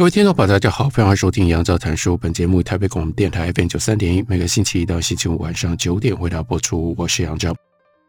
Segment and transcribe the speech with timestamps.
[0.00, 2.16] 各位听众朋友，大家好，欢迎收听杨照谈书。
[2.16, 6.94] 本节目台北广播电台 FM 九三点一，每个星期一到星期五晚上九点为大家播出。
[6.96, 7.54] 我是杨照，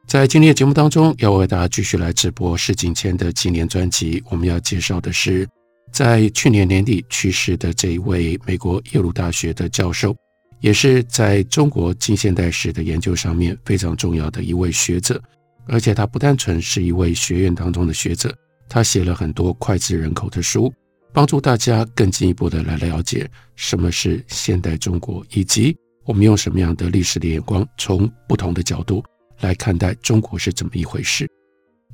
[0.08, 4.24] 在今天的节目当中，要为大家继续来直播施景谦的纪念专辑。
[4.30, 5.46] 我们要介绍的是，
[5.92, 10.16] 在去年年底去世的这一位美国耶鲁大学的教授，
[10.62, 15.22] 也是在中国近现代史的研究上面非常重要的一位学者。
[15.68, 18.34] 而且他不单纯是一位学院当中的学者，
[18.70, 20.74] 他写了很多脍炙人口的书。
[21.14, 29.04] 帮助大家更进一步的来了解什么是现代中国，以及我们用什么样的历史的眼光，从不同的角度
[29.42, 31.30] 来看待中国是怎么一回事。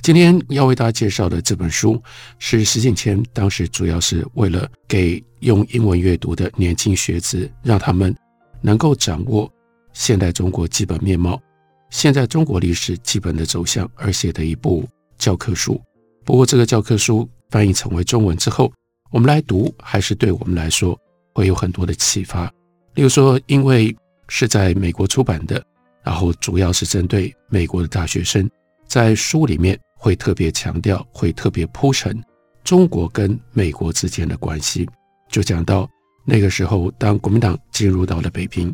[0.03, 2.01] 今天要为大家介绍的这本书，
[2.37, 8.15] 是石景谦当时主要是为了给用英文阅读的年轻学子，让他们
[8.61, 9.51] 能够掌握
[9.93, 11.41] 现代中国基本面貌、
[11.89, 14.87] 现在中国历史基本的走向而写的一部
[15.17, 15.81] 教科书。
[16.23, 18.71] 不过，这个教科书翻译成为中文之后，
[19.17, 20.95] 我们来读，还是对我们来说
[21.33, 22.45] 会有很多的启发。
[22.93, 23.95] 例如说，因为
[24.27, 25.59] 是在美国出版的，
[26.03, 28.47] 然后主要是针对美国的大学生，
[28.85, 32.23] 在书里面会特别强调，会特别铺陈
[32.63, 34.87] 中国跟美国之间的关系。
[35.29, 35.89] 就讲到
[36.23, 38.71] 那个时候，当国民党进入到了北平，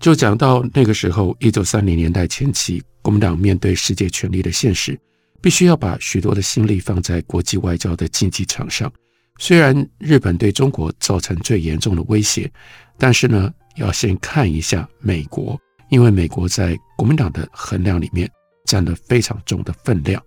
[0.00, 4.98] 就讲到那个时候，一九三零年代前期，国民党面对世界权力的现实，
[5.40, 8.92] 必须要把许多的心力放在国际外交的竞技场上。
[9.38, 12.50] 虽然日本对中国造成最严重的威胁，
[12.98, 15.58] 但是呢，要先看一下美国，
[15.90, 18.30] 因为美国在国民党的衡量里面
[18.64, 20.22] 占了非常重的分量。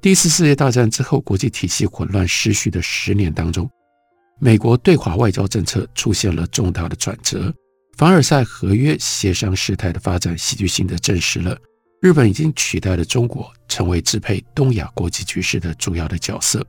[0.00, 3.68] 第一次世界大战之后，国际体系混乱失序的十年当中，
[4.38, 7.52] 美国对华外交政策出现了重大的转折。
[7.96, 11.56] 凡尔赛合约协商事态的发展，戏剧性的证实了
[12.02, 16.64] 日本已经取代了中国，成为支配东亚国际局势的主要的角色。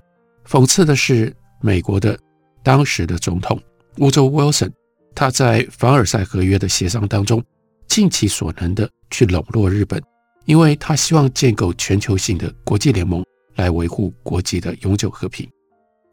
[0.48, 2.18] 讽刺的是，美国的
[2.64, 3.62] 当时的总统
[3.98, 4.72] 乌州威尔森，
[5.16, 7.44] 他在凡尔赛合约的协商当中，
[7.88, 10.02] 尽其所能的去笼络日本，
[10.46, 13.24] 因为他希望建构全球性的国际联盟
[13.56, 15.50] 来维护国际的永久和平。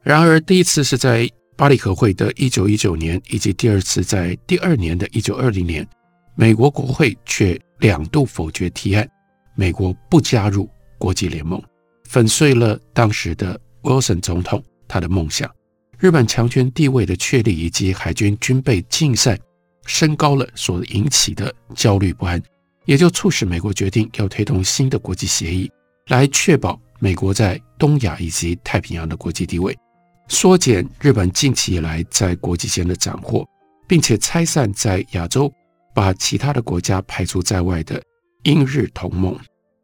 [0.03, 5.87] 然而，第一次是在巴黎和会的一九一九年，以及第二次在第二年的一九二零年，
[6.35, 9.09] 美国国会却两度否决提案，
[9.55, 10.69] 美国不加入
[10.99, 11.63] 国际联盟，
[12.09, 14.63] 粉碎了当时的威尔森总统。
[14.95, 15.53] 他的梦想，
[15.99, 19.37] 日本强权地位的确立以及海军军备竞赛
[19.87, 22.41] 升高了所引起的焦虑不安，
[22.85, 25.69] 也就促使美国决定要推动新的国际协议，
[26.07, 29.77] 来确保美国在东亚以及太平洋的国际地位，
[30.29, 33.45] 缩减日本近期以来在国际间的斩获，
[33.89, 35.53] 并且拆散在亚洲，
[35.93, 38.01] 把其他的国家排除在外的
[38.45, 39.37] 英日同盟。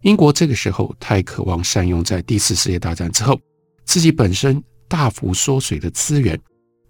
[0.02, 3.36] 英国这个时候太渴望善用在第四世界大战之后
[3.84, 4.62] 自己本身。
[4.90, 6.36] 大幅缩水的资源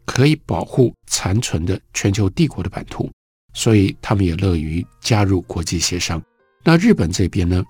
[0.07, 3.11] 可以保护残存的全球帝国的版图，
[3.53, 6.21] 所以他们也乐于加入国际协商。
[6.65, 7.63] 那日本这边呢，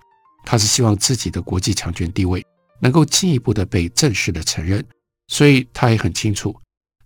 [0.45, 2.47] 他是希望自己的国际强权地位
[2.81, 4.85] 能够进一步的被正式的承认，
[5.27, 6.57] 所以他也很清楚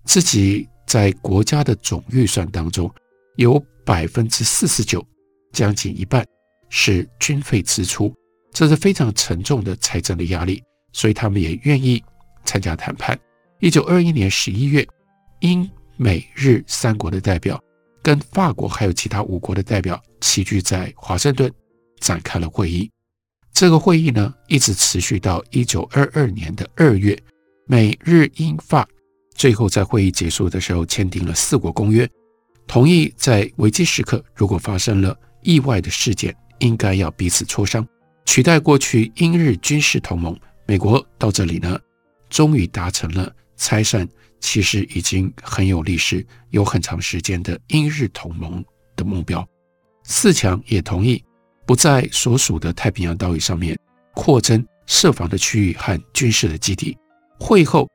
[0.04, 2.92] 自己在国家的总预算当中
[3.36, 5.02] 有百分之四十九，
[5.50, 6.22] 将近一半
[6.68, 8.14] 是军费支出，
[8.52, 10.62] 这是非常沉重的财政的压力，
[10.92, 12.04] 所以他们也愿意。
[12.44, 13.18] 参加谈判。
[13.60, 14.86] 一九二一年十一月，
[15.40, 17.62] 英美日三国的代表
[18.02, 21.50] 跟法国还有其他五国的代表齐聚在华盛顿，
[22.00, 22.90] 展开了会议。
[23.52, 27.18] 这个会议呢，一直持续到一九二二年的二月。
[27.66, 28.86] 美日英法
[29.34, 32.06] 最后在会议结束的时候签订了四国公约，
[32.66, 37.86] 同意在危机时刻，如果发生了意外的事件，应该要彼此磋商，
[38.26, 40.38] 取代过去英日军事同盟。
[40.66, 41.78] 美国到这里呢，
[42.28, 44.08] 终于达成了拆散，
[44.40, 48.64] 其实已经很有历史、有很长时间的英日同盟
[48.96, 49.46] 的目标。
[50.04, 51.24] 四强也同意
[51.64, 53.78] 不在所属的太平洋岛屿上面
[54.14, 56.96] 扩增设防的区域和军事的基地。
[57.40, 57.88] 会后，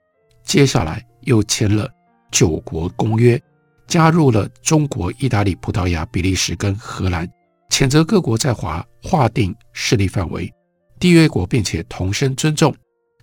[0.44, 1.88] 接下来又签了
[2.32, 3.40] 九国公约，
[3.88, 7.30] 加入了中国、意大利、葡萄牙、比利时跟荷兰，
[7.70, 10.52] 谴责各国在华划定势力范围、
[11.00, 12.76] 缔约国，并且同声尊重。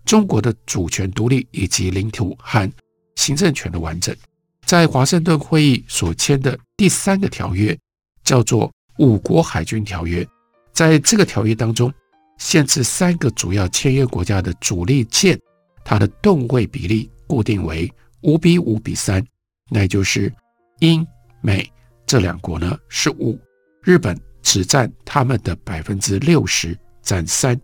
[0.06, 2.72] 中国的主权独立以及领土和
[3.16, 4.16] 行政权的完整。
[4.64, 7.76] 在华盛顿会议所签的第三个条约
[8.24, 8.68] 叫做
[8.98, 10.24] 《五国海军条约》，
[10.72, 11.92] 在这个条约当中，
[12.38, 15.38] 限制三个主要签约国家的主力舰，
[15.84, 17.92] 它的吨位比例固定为
[18.22, 19.24] 五比五比三，
[19.70, 20.32] 那就是
[20.80, 21.06] 英
[21.40, 21.70] 美
[22.06, 23.38] 这两国呢是五，
[23.82, 27.60] 日本只占他们的百分之六十，占三。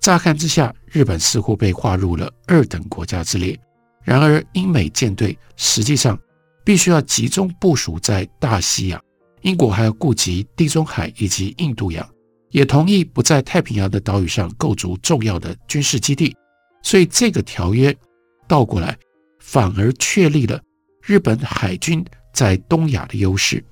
[0.00, 3.58] 乍看之下，日本似乎被划入了二等国家之列。
[4.02, 6.18] 然而，英美舰队实际上
[6.64, 9.00] 必须要集中部署在大西洋，
[9.42, 12.08] 英国还要顾及地中海以及印度洋。
[12.48, 16.34] 也同意不在太平洋的岛屿上构筑重要的军事基地，
[16.82, 17.94] 所以这个条约
[18.48, 18.98] 倒过来
[19.38, 20.60] 反而确立了
[21.04, 23.62] 日本海军在东亚的优势，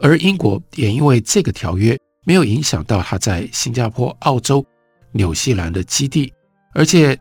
[0.00, 4.62] 而英国也因为这个条约没有影响到他在新加坡、澳洲、
[5.12, 6.32] 纽西兰的基地，
[6.72, 7.18] 而且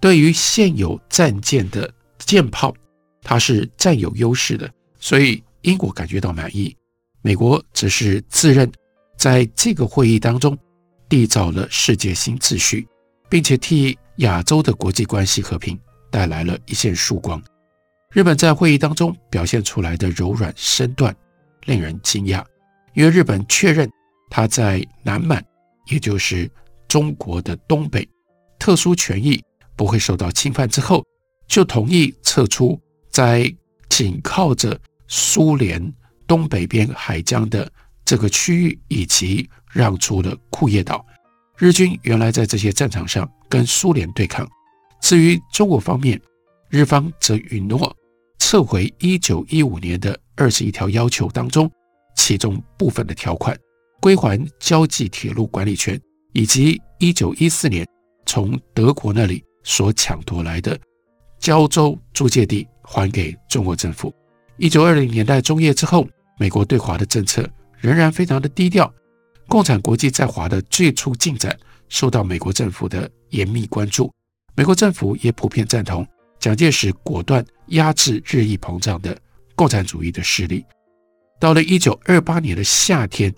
[0.00, 2.74] 对于现有战舰的舰炮，
[3.22, 6.76] 它是占有优势的，所以英国感觉到满意，
[7.22, 8.70] 美国则是自认。
[9.16, 10.56] 在这个会议当中，
[11.08, 12.86] 缔造了世界新秩序，
[13.28, 15.76] 并且替亚洲的国际关系和平
[16.08, 17.42] 带来了一线曙光。
[18.12, 21.14] 日本在会议当中表现出来的柔软身段
[21.64, 22.44] 令人惊讶，
[22.94, 23.90] 因为日本确认
[24.30, 25.44] 他在南满，
[25.88, 26.48] 也就是
[26.88, 28.08] 中国的东北，
[28.58, 29.42] 特殊权益
[29.76, 31.04] 不会受到侵犯之后，
[31.46, 32.80] 就同意撤出
[33.10, 33.54] 在
[33.88, 35.94] 紧靠着苏联
[36.26, 37.70] 东北边海疆的。
[38.04, 41.04] 这个区域以及让出了库页岛，
[41.58, 44.48] 日军原来在这些战场上跟苏联对抗。
[45.02, 46.18] 至于中国方面，
[46.70, 47.94] 日方则允诺
[48.38, 51.70] 撤回一九一五年的二十一条要求当中
[52.16, 53.54] 其中部分的条款，
[54.00, 56.00] 归还交际铁路管理权，
[56.38, 57.84] 以及一九一四年
[58.24, 60.78] 从德国那里所抢夺来的
[61.40, 64.14] 胶州租界地还给中国政府。
[64.56, 66.06] 一九二零年代中叶之后，
[66.38, 67.44] 美国对华的政策。
[67.80, 68.92] 仍然非常的低调，
[69.46, 71.56] 共产国际在华的最初进展
[71.88, 74.12] 受到美国政府的严密关注，
[74.56, 76.04] 美国政府也普遍赞同
[76.40, 79.16] 蒋介石果断压制日益膨胀的
[79.54, 80.64] 共产主义的势力。
[81.40, 83.32] 到了一九二八年的夏天，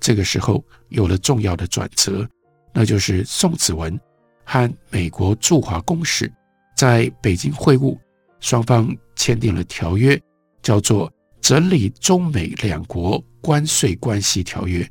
[0.00, 2.24] 这个时候有了重要的转折，
[2.72, 3.98] 那就是宋子文
[4.44, 6.32] 和美国驻华公使
[6.76, 7.98] 在北京会晤，
[8.40, 10.20] 双方签订了条约，
[10.62, 11.12] 叫做。
[11.42, 14.88] 整理中美两国关税关系条约，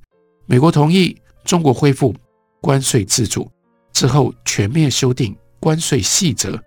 [0.47, 1.15] 美国同意
[1.45, 2.13] 中国恢复
[2.59, 3.49] 关税自主
[3.93, 6.59] 之后，全面修订关税细则，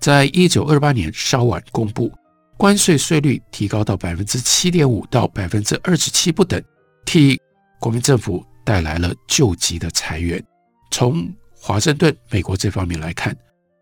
[0.00, 2.10] 在一九二八年稍晚公布，
[2.56, 6.60] 关税税率提高到百分之七点五到百分之二十七不等，
[7.04, 7.38] 替
[7.78, 10.42] 国民政府带来了救急的财源。
[10.90, 13.36] 从华盛顿美国这方面来看，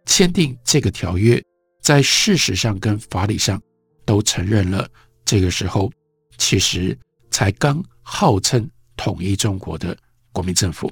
[0.07, 1.43] 签订这个条约，
[1.81, 3.61] 在事实上跟法理上
[4.05, 4.89] 都承认了。
[5.25, 5.91] 这个时候，
[6.37, 6.99] 其实
[7.31, 9.97] 才刚号称统一中国的
[10.33, 10.91] 国民政府。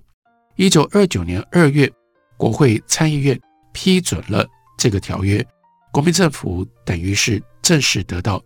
[0.57, 1.91] 一九二九年二月，
[2.37, 3.39] 国会参议院
[3.73, 4.47] 批准了
[4.79, 5.45] 这个条约，
[5.93, 8.43] 国民政府等于是正式得到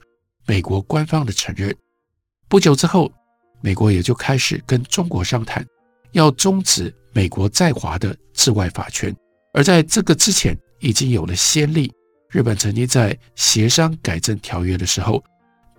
[0.47, 1.75] 美国官方的承认。
[2.49, 3.13] 不久之后，
[3.65, 5.67] 美国也就开始跟中国商谈，
[6.13, 9.17] 要终止美国在华的治外法权。
[9.55, 11.91] 而在这个之前，已经有了先例，
[12.29, 15.25] 日本曾经在协商改正条约的时候。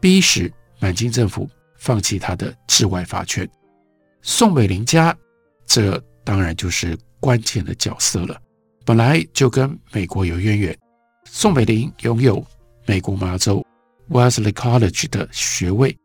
[0.01, 3.47] 逼使满清政府放弃他的治外法权，
[4.21, 5.15] 宋美龄家，
[5.65, 8.39] 这当然就是关键的角色了。
[8.83, 10.77] 本来就跟美国有渊源，
[11.25, 12.45] 宋美龄拥有
[12.85, 13.65] 美国麻州
[14.09, 15.95] Wesley College 的学位，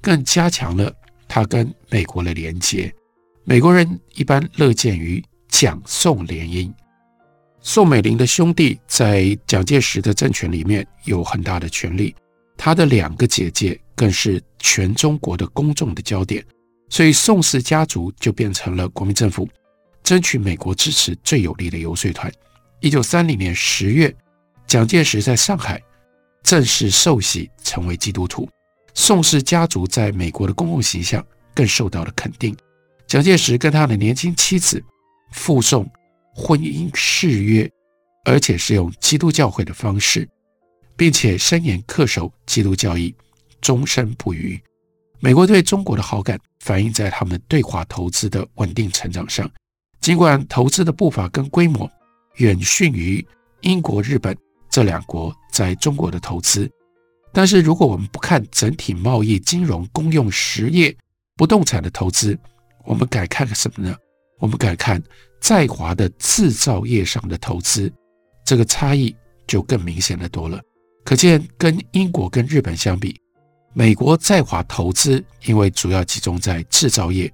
[0.00, 0.92] 更加强了
[1.32, 2.92] 他跟美国的连结。
[3.44, 6.68] 美国人一般乐见于蒋宋联姻。
[7.60, 12.12] 宋美龄的兄弟在蒋介石的政权里面有很大的权力。
[12.56, 16.44] 他的两个姐姐更是全中国的公众的焦点，
[16.88, 19.48] 所以宋氏家族就变成了国民政府
[20.02, 22.30] 争取美国支持最有力的游说团。
[22.80, 24.12] 一九三零年十月，
[24.66, 25.80] 蒋介石在上海
[26.42, 28.48] 正式受洗成为基督徒，
[28.94, 32.56] 宋氏家族在美国的公共形象更受到了肯定。
[33.06, 34.82] 蒋介石跟他的年轻妻子
[35.32, 35.88] 附送
[36.34, 37.70] 婚姻誓约，
[38.24, 40.28] 而且是用基督教会的方式。
[40.96, 43.14] 并且深严恪守基督教义，
[43.62, 44.60] 终身不渝。
[45.18, 49.50] 美国对中国的好感反映在他们对华投资的稳定成长上。
[50.02, 51.90] 尽管投资的步伐跟规模
[52.36, 53.26] 远逊于
[53.62, 54.36] 英国、日本
[54.68, 56.70] 这两国在中国的投资，
[57.32, 60.94] 但是如果我们不看整体贸易、金融、公用实业、
[61.36, 62.38] 不动产的投资，
[62.84, 63.96] 我们改看什么呢？
[64.38, 65.02] 我们改看
[65.40, 67.92] 在华的制造业上的投资，
[68.44, 69.14] 这个差异
[69.46, 70.60] 就更明显的多了。
[71.04, 73.18] 可见，跟英国跟日本相比，
[73.72, 77.32] 美国在华投资因为主要集中在制造业，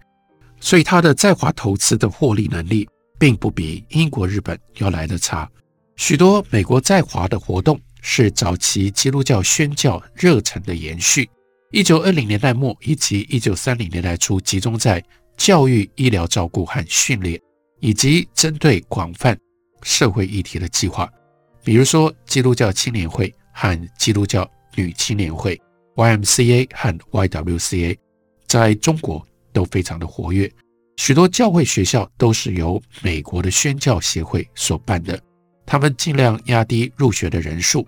[0.60, 2.88] 所以它的在华投资的获利能力
[3.18, 5.48] 并不比英国、日本要来得差。
[5.96, 11.28] 许多美国在华的活动是早期基督教宣教热忱的延续。
[11.72, 15.02] 一九二零年代末以及一九三零年代初，集中在
[15.36, 17.38] 教育、医疗照顾和训练，
[17.80, 19.36] 以及针对广泛
[19.82, 21.10] 社会议题的计划，
[21.64, 25.60] 比如说基督教青年会和基督教女青年会
[25.96, 27.98] （YMCA） 和 YWCA，
[28.46, 30.50] 在中国都非常的活跃。
[30.96, 35.20] 许多教会学校都是由美国的宣教协会所办的，
[35.66, 37.86] 他们尽量压低入学的人数，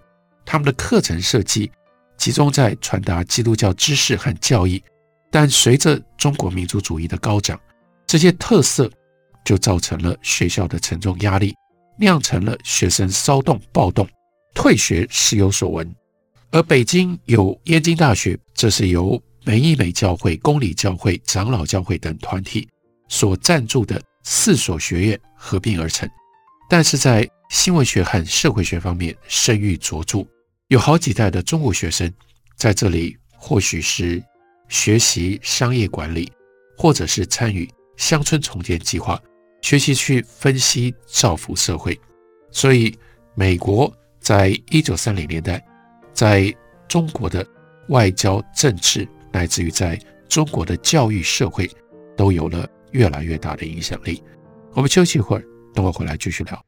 [0.51, 1.71] 他们的课程设计。
[2.17, 4.83] 集中在传达基督教知识和教义，
[5.31, 7.61] 但随着中国民族主义的高涨，
[8.07, 8.91] 这些特色
[9.45, 11.55] 就造成了学校的沉重压力，
[11.97, 14.09] 酿成了学生骚动暴动，
[14.53, 15.95] 退学时有所闻。
[16.51, 22.67] 而北京有燕京大学，这是由美以美教会、公理教会、长老教会等团体
[23.09, 26.09] 所赞助的四所学院合并而成，
[26.69, 30.27] 但是在新闻学和社会学方面声誉卓著。
[30.69, 32.13] 有好几代的中国学生
[32.55, 34.23] 在这里，或许是
[34.69, 36.31] 学习商业管理，
[36.77, 39.19] 或者是参与乡村重建计划，
[39.63, 41.99] 学习去分析造福社会。
[42.51, 42.95] 所以，
[43.35, 45.65] 美国在一九三零年代，
[46.13, 46.55] 在
[46.87, 47.47] 中国的
[47.89, 49.99] 外交政治，乃至于在
[50.29, 51.71] 中国的教育社会，
[52.15, 54.23] 都有了越来越大的影响力。
[54.75, 56.68] 我们休息一会儿，等我回来继续聊。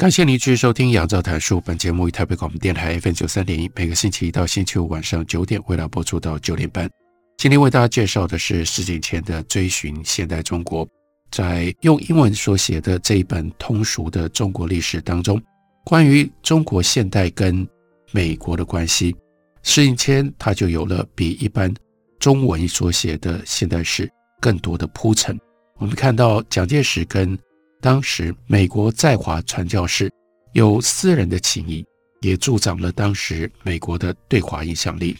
[0.00, 1.58] 感谢您继续收听《杨照谈书》。
[1.60, 6.88] 本节目于台北广播电台 FM 九三点一，每个星期一到星期五晚上九点，为大家播出到九点半。
[7.36, 10.86] 今天为大家介绍的是石景谦的《追寻现代中国》。
[11.30, 15.38] 在用英文所写的这一本通俗的中国历史当中，
[15.84, 17.68] 关于中国现代跟
[18.10, 19.14] 美国的关系，
[19.62, 21.70] 石景谦他就有了比一般
[22.18, 25.38] 中文所写的现代史更多的铺陈。
[25.76, 27.38] 我们看到蒋介石跟
[27.80, 30.12] 当时，美国在华传教士
[30.52, 31.84] 有私人的情谊，
[32.20, 35.16] 也助长了当时美国的对华影响力。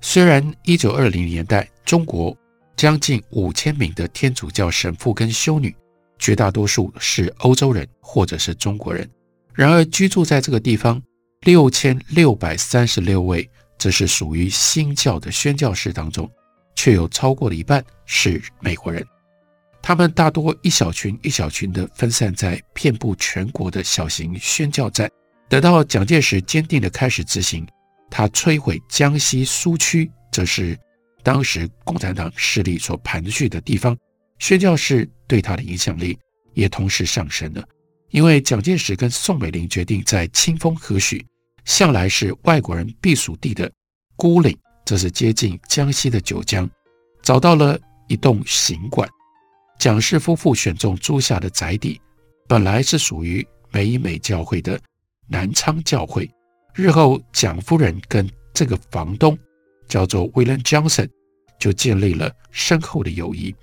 [0.00, 2.36] 虽然一九二零年代中国
[2.76, 5.72] 将近五千名的天主教神父跟修女，
[6.18, 9.08] 绝大多数是欧洲人或者是中国人，
[9.54, 11.00] 然而居住在这个地方
[11.42, 16.28] 六千六百三十六位，这是属于新教的宣教士当中，
[16.74, 19.06] 却有超过了一半是美国人。
[19.82, 25.10] 他们大多一小群一小群的分散在遍布全国的小型宣教站。
[25.48, 27.66] 等到蒋介石坚定的开始执行，
[28.08, 30.78] 他摧毁江西苏区，则是
[31.22, 33.94] 当时共产党势力所盘踞的地方，
[34.38, 36.16] 宣教士对他的影响力
[36.54, 37.62] 也同时上升了。
[38.10, 41.26] 因为蒋介石跟宋美龄决定在清风河许，
[41.64, 43.70] 向来是外国人避暑地的
[44.16, 46.68] 孤岭，这是接近江西的九江，
[47.22, 49.08] 找到了一栋行馆。
[49.78, 52.00] 蒋氏夫妇选中租下的宅邸，
[52.46, 54.78] 本来是属于美美教会的
[55.28, 56.30] 南昌教会。
[56.74, 59.36] 日后蒋夫人跟这个房东
[59.88, 61.08] 叫做 William Johnson，
[61.58, 63.54] 就建立了深厚的友谊。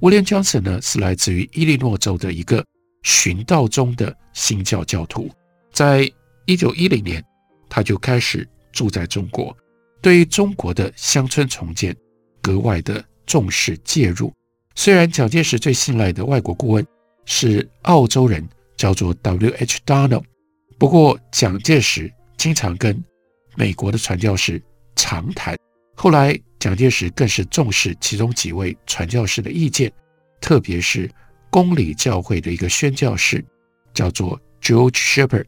[0.00, 2.64] William Johnson 呢，是来自于伊利诺州的一个
[3.02, 5.30] 寻道中的新教教徒，
[5.72, 6.10] 在
[6.46, 7.22] 一九一零年，
[7.68, 9.56] 他就开始住在中国，
[10.00, 11.96] 对于中国的乡村重建
[12.42, 14.32] 格外的重视介入。
[14.78, 16.86] 虽然蒋介石最信赖的外国顾问
[17.24, 19.78] 是澳洲人，叫做 W.H.
[19.86, 20.22] Donald，
[20.78, 23.02] 不过蒋介石经常跟
[23.56, 24.62] 美国的传教士
[24.94, 25.56] 长谈。
[25.96, 29.90] 后来，蒋介石更是重视其中几位传教士的意见，
[30.42, 31.10] 特别是
[31.50, 33.42] 公理教会的一个宣教士，
[33.94, 35.46] 叫做 George Shepherd，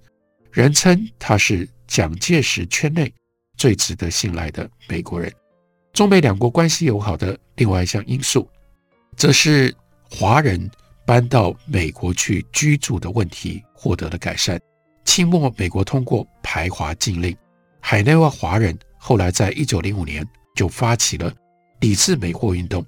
[0.50, 3.12] 人称他是蒋介石圈内
[3.58, 5.30] 最值得信赖的美国人。
[5.92, 8.48] 中美两国关系友好的另外一项因素，
[9.18, 9.74] 则是
[10.08, 10.70] 华人
[11.04, 14.58] 搬到美国去居住的问题获得了改善。
[15.04, 17.36] 清末，美国通过排华禁令，
[17.80, 20.26] 海内外华人后来在一九零五年。
[20.54, 21.32] 就发起了
[21.78, 22.84] 抵制美货运动，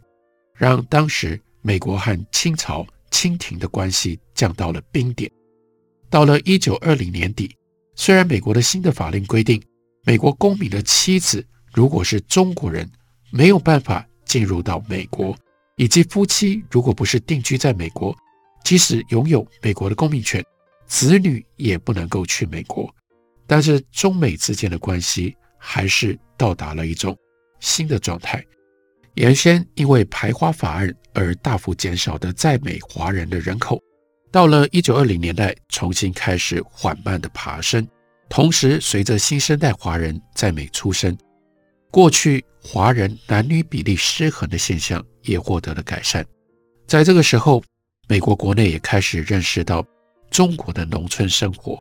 [0.57, 5.31] 让当时美国和清朝清廷的关系降到了冰点。
[6.11, 7.55] 到了一九二零年底，
[7.95, 9.63] 虽然美国的新的法令规定，
[10.05, 12.91] 美国公民的妻子如果是中国人，
[13.31, 15.33] 没有办法进入到美国，
[15.81, 18.15] 以及夫妻如果不是定居在美国，
[18.65, 20.45] 即使拥有美国的公民权，
[20.87, 22.95] 子女也不能够去美国。
[23.47, 27.17] 但是中美之间的关系还是到达了一种。
[27.61, 28.45] 新的状态，
[29.15, 33.81] 原先因为排华法案而大幅减少的在美华人的人口，
[34.31, 37.89] 到了一九二零年代重新开始缓慢的爬升。
[38.29, 41.17] 同时，随着新生代华人在美出生，
[41.91, 46.25] 过去华人男女比例失衡的现象也获得了改善。
[46.87, 47.63] 在这个时候，
[48.09, 49.85] 美国国内也开始认识到
[50.31, 51.79] 中国的农村生活。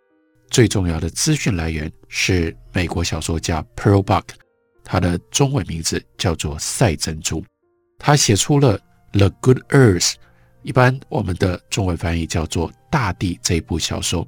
[0.49, 4.23] 最重要的资讯来源是美国小说家 Pearl Buck。
[4.83, 7.45] 他的中文名字叫做赛珍珠，
[7.99, 8.79] 他写出了
[9.11, 10.11] 《The Good Earth》，
[10.63, 14.27] 一般我们的中文翻译叫做《大地》这部小说。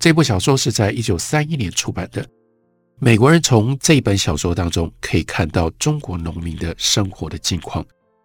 [0.00, 2.26] 这部小说是在一九三一年出版的。
[3.02, 7.82] 美国人从这本小说当中可以看到中国农民的生活的境况。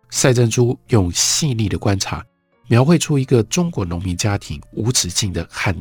[0.10, 2.22] 赛珍珠用细腻的观察，
[2.68, 5.74] 描绘出一个中国农民家庭无止境的和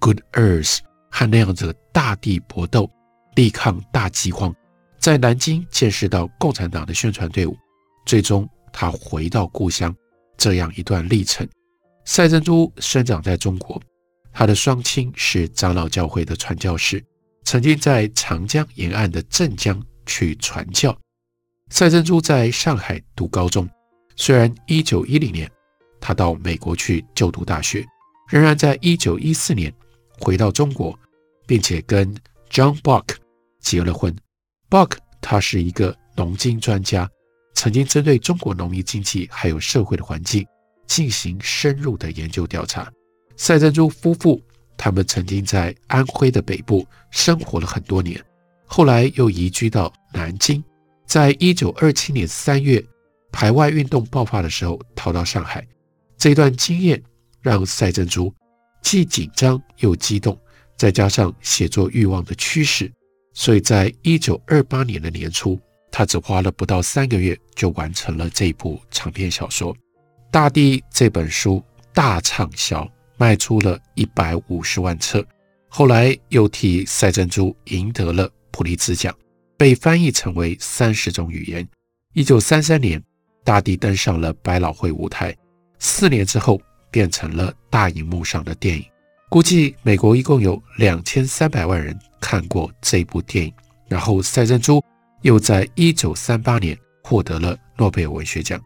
[0.00, 2.90] Good Earth 和那样的大地搏斗，
[3.36, 4.54] 力抗大饥荒。
[4.98, 7.56] 在南京见识到共产党的宣传队伍，
[8.04, 9.96] 最终他回到故乡，
[10.36, 11.48] 这样一段历程。
[12.04, 13.80] 赛珍珠生长在中国，
[14.30, 17.02] 他的双亲是长老教会的传教士，
[17.46, 20.94] 曾经在长江沿岸的镇江去传教。
[21.70, 23.68] 赛珍珠在上海读高中，
[24.16, 25.48] 虽然1910年
[26.00, 27.86] 他到美国去就读大学，
[28.28, 29.72] 仍然在1914年
[30.18, 30.98] 回到中国，
[31.46, 32.12] 并且跟
[32.50, 33.14] John Buck
[33.60, 34.14] 结了婚。
[34.68, 37.08] Buck 他是一个农经专家，
[37.54, 40.44] 曾经针对中国农民经济还有社会的环境
[40.88, 42.92] 进行深入的研究调查。
[43.36, 44.42] 赛珍珠夫妇
[44.76, 48.22] 他们曾经在安徽的北部生活了很多年，
[48.66, 50.62] 后来又移居到南京。
[51.06, 52.84] 在一九二七年三月
[53.30, 55.66] 排外运动爆发的时候，逃到上海。
[56.18, 57.02] 这段经验
[57.40, 58.34] 让赛珍珠
[58.82, 60.38] 既紧张又激动，
[60.76, 62.90] 再加上写作欲望的驱使。
[63.34, 65.60] 所以在一九二八年的年初，
[65.92, 69.74] 他只花了不到三个月就完成了这部长篇小说
[70.30, 70.78] 《大地》。
[70.90, 71.62] 这本书
[71.92, 75.24] 大畅销，卖出了一百五十万册，
[75.68, 79.14] 后来又替赛珍珠赢得了普利兹奖，
[79.56, 81.66] 被翻译成为三十种语言。
[82.14, 83.00] 一九三三年，
[83.44, 85.36] 《大地》登上了百老汇舞台，
[85.78, 88.84] 四年之后变成了大荧幕上的电影。
[89.28, 93.52] 估计美国一共有两千三百万人看过这部电影，
[93.88, 94.82] 然后赛珍珠
[95.22, 98.60] 又在一九三八年获得了诺贝尔文学奖。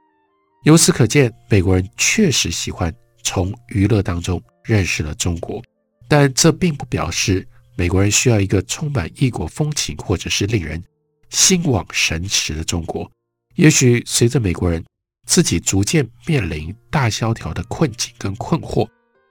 [0.65, 5.63] 由此可见，美国人确实喜欢从娱乐当中认识了中国，
[6.09, 10.83] 但这并不表示美国人需要一个充满异国风情或者是令人
[11.31, 13.11] 心往神驰的中国。
[13.55, 14.85] 也许随着美国人
[15.27, 18.89] 自己逐渐面临大萧条的困境跟困惑，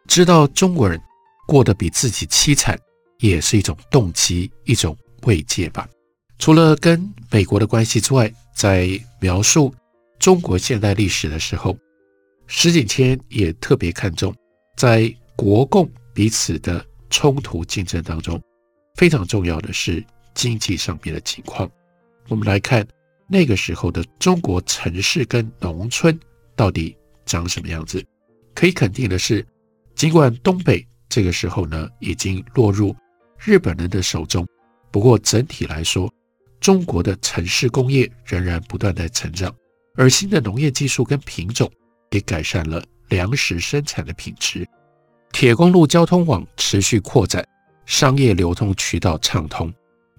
[0.08, 0.99] 知道中国人。
[1.47, 2.78] 过得比自己凄惨，
[3.17, 5.89] 也是一种动机，一种慰藉吧。
[6.38, 8.88] 除了跟美国的关系之外，在
[9.19, 9.73] 描述
[10.19, 11.75] 中国现代历史的时候，
[12.52, 14.36] 石景谦也特别看重
[14.76, 18.42] 在国共彼此的冲突竞争当中，
[18.96, 21.70] 非常重要的是经济上面的情况。
[22.28, 22.86] 我们来看
[23.28, 26.20] 那个时候的中国城市跟农村
[26.56, 28.04] 到底长什么样子。
[28.56, 29.46] 可以肯定的是，
[29.94, 32.96] 尽管东北这个时候呢已经落入
[33.38, 34.46] 日本人的手中，
[34.90, 36.12] 不过整体来说，
[36.60, 39.56] 中国的城市工业仍然不断在成长，
[39.96, 41.72] 而新的农业技术跟品种
[42.12, 44.67] 也改善了粮食生产的品质。
[45.32, 47.48] 铁公路交通网持续扩展，
[47.86, 49.72] 商业流通渠道畅通，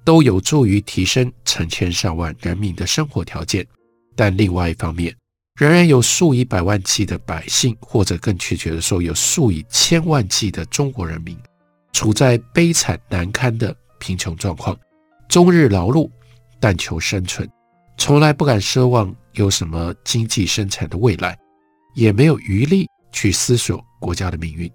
[0.04, 3.66] 都有助于提升成千上万人民的生活条件。
[4.14, 5.14] 但另外一方面，
[5.56, 11.36] 仍然有数以百万计的百姓，或者更确切的说，有数以千万计的中国人民，
[11.92, 14.78] 处在悲惨难堪的贫穷状况，
[15.28, 16.08] 终日劳碌，
[16.60, 17.48] 但求生存，
[17.98, 21.36] 从来不敢奢望有什么经济生产的未来，
[21.94, 24.70] 也没有余力去思索国家的命运。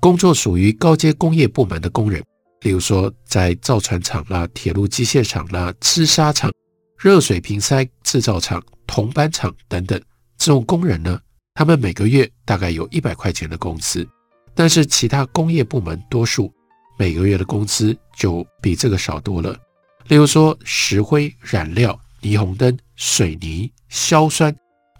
[0.00, 2.22] 工作属于高阶工业部门的工人，
[2.62, 6.50] 例如说在造船厂啦、铁路机械厂啦、织纱厂、
[6.98, 8.62] 热水瓶塞制造厂。
[8.86, 9.96] 铜板厂等等，
[10.36, 11.20] 这种工人呢，
[11.54, 14.04] 他们每个月大概有一百块钱的工资，
[14.52, 16.52] 但是其他工业部门多数
[16.98, 19.56] 每个月的工资就比这个少多了。
[20.08, 24.52] 例如说，石灰、染料、霓虹灯、水泥、硝酸、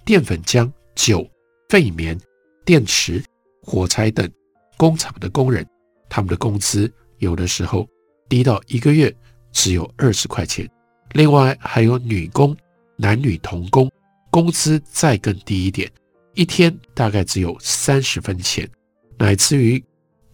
[0.05, 1.29] 淀粉浆、酒、
[1.69, 2.19] 废棉、
[2.65, 3.23] 电池、
[3.63, 4.31] 火柴等
[4.77, 5.67] 工厂的工人，
[6.09, 7.87] 他们的工资有的时候
[8.29, 9.15] 低到一个月
[9.53, 10.69] 只有二十块钱。
[11.13, 12.57] 另外还有女工。
[13.03, 13.91] 男女同工，
[14.31, 15.91] 工资再更低一点，
[16.35, 18.69] 一天大概只有三十分钱，
[19.17, 19.83] 乃至于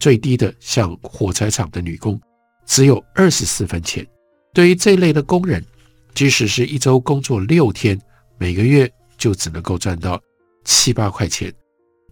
[0.01, 2.19] 最低的像火柴厂的女工，
[2.65, 4.05] 只有二十四分钱。
[4.53, 5.63] 对于这类的工人，
[6.13, 7.97] 即使是一周工作六天，
[8.37, 10.21] 每个月就只能够赚到
[10.67, 11.51] 七八块钱。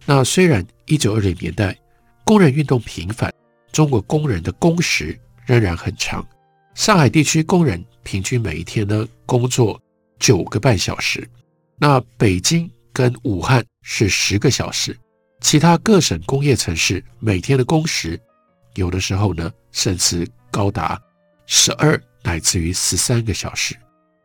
[0.06, 1.76] 那虽然一九二零年代
[2.24, 3.32] 工人运动频繁，
[3.70, 6.26] 中国工人的工时仍然很长。
[6.74, 9.80] 上海地区工人平均每一天呢工作。
[10.18, 11.28] 九个半小时，
[11.76, 14.96] 那北京跟武汉是十个小时，
[15.42, 18.18] 其他各省工业城市每天的工时，
[18.76, 20.98] 有的时候呢，甚至高达
[21.44, 23.76] 十二乃至于十三个小时。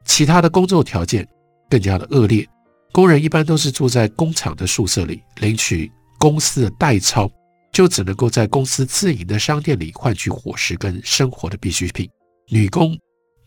[0.05, 1.27] 其他的工作条件
[1.69, 2.47] 更加的恶劣，
[2.91, 7.31] 工人一般都是住在工厂的宿舍里，领取公司的代钞，
[7.71, 12.09] 就只能够在公司自营的商店里换取伙食跟生活的必需品。
[12.49, 12.97] 女工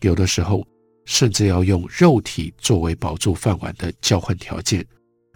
[0.01, 0.65] 有的时候。
[1.07, 4.83] 甚至要用肉体作为保住饭碗的交换条件。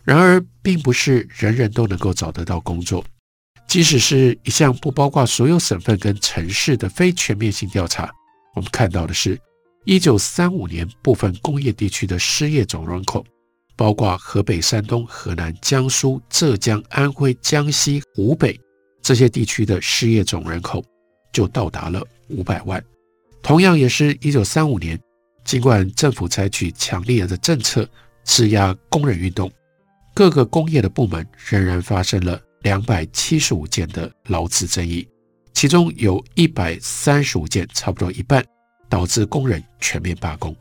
[0.03, 3.05] 然而，并不是人人都能够找得到工作。
[3.67, 8.09] 即使是一项不包括所有省份跟城市的非全面性调查，
[8.55, 9.39] 我们看到的是，
[9.85, 13.23] 一九三五年部分工业地区的失业总人口，
[13.79, 18.59] 包括河北、山东、河南、江苏、浙江、安徽、江西、湖北
[19.01, 20.83] 这些地区的失业总人口，
[21.31, 22.83] 就到达了五百万。
[23.41, 24.99] 同样，也是一九三五年。
[25.45, 27.87] 尽管政府采取强烈的政策
[28.25, 29.49] 施压工人运动，
[30.13, 35.07] 各个工业的部门仍然发生了两百七十五件的劳资争议，
[35.53, 38.43] 其中有一百三十五件，差不多一半，
[38.89, 40.53] 导致工人全面罢工。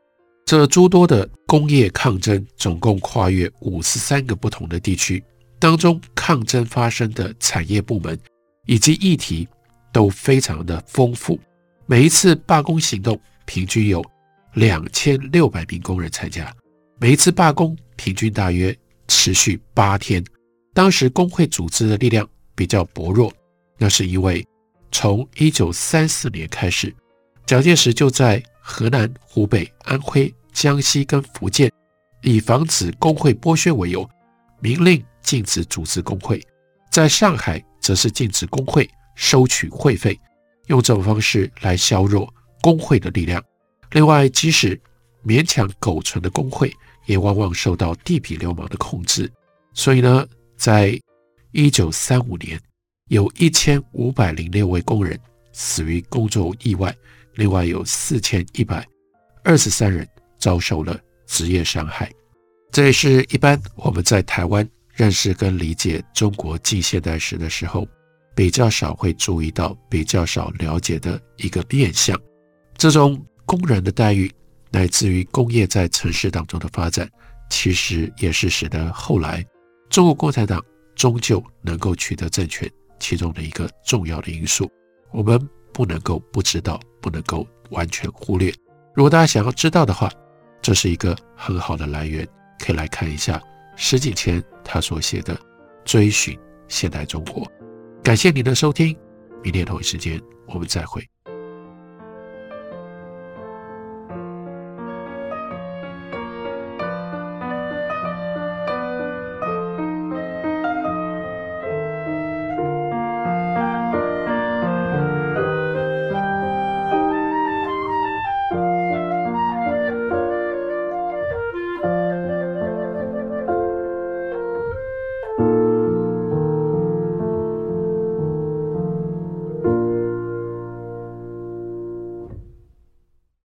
[0.48, 5.22] 这诸多的工业抗争总共跨越五十三个不同的地区，
[5.58, 8.18] 当中抗争发生的产业部门
[8.64, 9.46] 以及议题
[9.92, 11.38] 都非常的丰富。
[11.84, 14.02] 每一次罢工行动平均有
[14.54, 16.50] 两千六百名工人参加，
[16.98, 18.74] 每一次罢工平均大约
[19.06, 20.24] 持续八天。
[20.72, 23.30] 当时工会组织的力量比较薄弱，
[23.76, 24.42] 那是因为
[24.90, 26.90] 从一九三四年开始，
[27.44, 31.70] 蒋介石就在河南、湖北、安徽、江西跟福建，
[32.22, 34.08] 以防止工会剥削为由，
[34.61, 36.40] 明令禁止组织工会；
[36.90, 40.18] 在上海，则是禁止工会收取会费，
[40.66, 43.42] 用这种方式来削弱工会的力量。
[43.92, 44.80] 另外，即使
[45.24, 46.72] 勉强苟存的工会，
[47.06, 49.30] 也往往受到地痞流氓的控制。
[49.72, 51.00] 所以呢，在
[51.52, 52.61] 一九三五年，
[53.08, 55.18] 有一千五百零六位工人
[55.52, 56.94] 死于工作意外，
[57.34, 58.87] 另外有四千一百
[59.44, 60.06] 二十三人
[60.38, 62.11] 遭受了职业伤害。
[62.70, 67.87] 这也是一般我们在台湾认识跟理解中国近现代史的时候，
[68.35, 72.20] 比较少会注意到、比较少了解的一个面向。
[72.77, 73.20] 这种。
[73.48, 74.31] 工人的待遇，
[74.70, 77.09] 乃至于工业在城市当中的发展，
[77.48, 79.42] 其实也是使得后来
[79.88, 80.62] 中国共产党
[80.94, 82.70] 终究能够取得政权
[83.01, 84.70] 其中的一个重要的因素。
[85.12, 88.53] 我们不能够不知道，不能够完全忽略。
[88.94, 90.12] 如果大家想要知道的话，
[90.68, 92.28] 这是一个很好的来源，
[92.59, 93.42] 可以来看一下
[93.74, 95.35] 石景谦他所写的
[95.83, 97.42] 《追寻现代中国》。
[98.02, 98.94] 感谢您的收听，
[99.42, 101.02] 明天同一时间我们再会。